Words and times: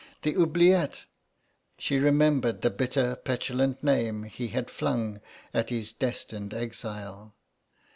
The 0.23 0.35
"oubliette!" 0.35 1.05
She 1.77 1.99
remembered 1.99 2.63
the 2.63 2.71
bitter 2.71 3.15
petulant 3.17 3.83
name 3.83 4.23
he 4.23 4.47
had 4.47 4.71
flung 4.71 5.21
at 5.53 5.69
his 5.69 5.91
destined 5.91 6.55
exile. 6.55 7.35